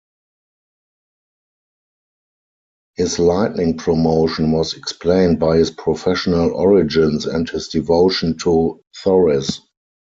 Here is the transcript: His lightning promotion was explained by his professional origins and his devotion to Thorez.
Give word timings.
His 2.95 3.19
lightning 3.19 3.77
promotion 3.77 4.51
was 4.51 4.73
explained 4.73 5.39
by 5.39 5.57
his 5.57 5.69
professional 5.69 6.55
origins 6.55 7.27
and 7.27 7.47
his 7.47 7.67
devotion 7.67 8.35
to 8.39 8.81
Thorez. 9.03 9.59